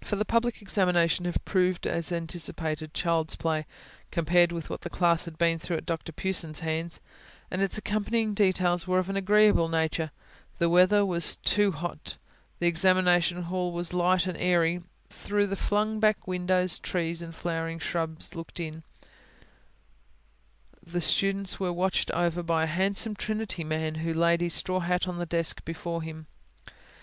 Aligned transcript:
For 0.00 0.16
the 0.16 0.24
public 0.24 0.62
examination 0.62 1.26
had 1.26 1.44
proved 1.44 1.86
as 1.86 2.10
anticipated, 2.10 2.94
child's 2.94 3.36
play, 3.36 3.66
compared 4.10 4.52
with 4.52 4.70
what 4.70 4.80
the 4.80 4.88
class 4.88 5.26
had 5.26 5.36
been 5.36 5.58
through 5.58 5.76
at 5.76 5.84
Dr 5.84 6.12
Pughson's 6.12 6.60
hands; 6.60 6.98
and 7.50 7.60
its 7.60 7.76
accompanying 7.76 8.32
details 8.32 8.86
were 8.86 8.98
of 8.98 9.10
an 9.10 9.16
agreeable 9.18 9.68
nature: 9.68 10.12
the 10.58 10.70
weather 10.70 11.04
was 11.04 11.36
not 11.36 11.44
too 11.44 11.72
hot; 11.72 12.16
the 12.58 12.68
examination 12.68 13.42
hall 13.42 13.70
was 13.72 13.92
light 13.92 14.26
and 14.26 14.38
airy; 14.38 14.80
through 15.10 15.46
the 15.46 15.56
flung 15.56 16.00
back 16.00 16.26
windows 16.26 16.78
trees 16.78 17.20
and 17.20 17.34
flowering 17.34 17.78
shrubs 17.78 18.34
looked 18.34 18.60
in; 18.60 18.82
the 20.82 21.02
students 21.02 21.60
were 21.60 21.70
watched 21.70 22.10
over 22.12 22.42
by 22.42 22.62
a 22.62 22.66
handsome 22.78 23.14
Trinity 23.14 23.62
man, 23.62 23.96
who 23.96 24.14
laid 24.14 24.40
his 24.40 24.54
straw 24.54 24.80
hat 24.80 25.06
on 25.06 25.18
the 25.18 25.26
desk 25.26 25.62
before 25.66 26.00
him. 26.00 26.26